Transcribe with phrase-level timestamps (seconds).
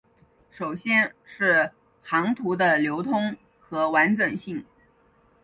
[0.49, 1.69] 首先是
[2.01, 4.65] 航图的流通和完整性。